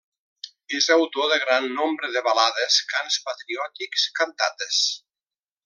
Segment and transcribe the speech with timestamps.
[0.77, 4.83] És autor de gran nombre de balades, cants patriòtics, cantates.